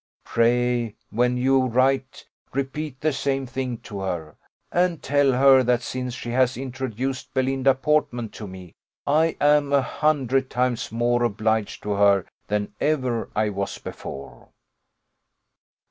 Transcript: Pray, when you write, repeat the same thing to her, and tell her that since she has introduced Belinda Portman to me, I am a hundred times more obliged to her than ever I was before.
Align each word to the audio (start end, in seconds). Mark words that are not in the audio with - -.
Pray, 0.23 0.95
when 1.11 1.37
you 1.37 1.67
write, 1.67 2.25
repeat 2.53 2.99
the 2.99 3.13
same 3.13 3.45
thing 3.45 3.77
to 3.77 3.99
her, 3.99 4.35
and 4.71 5.03
tell 5.03 5.31
her 5.31 5.61
that 5.61 5.83
since 5.83 6.15
she 6.15 6.31
has 6.31 6.57
introduced 6.57 7.31
Belinda 7.35 7.75
Portman 7.75 8.29
to 8.29 8.47
me, 8.47 8.73
I 9.05 9.37
am 9.39 9.71
a 9.71 9.83
hundred 9.83 10.49
times 10.49 10.91
more 10.91 11.21
obliged 11.21 11.83
to 11.83 11.91
her 11.91 12.25
than 12.47 12.73
ever 12.81 13.29
I 13.35 13.49
was 13.49 13.77
before. 13.77 14.47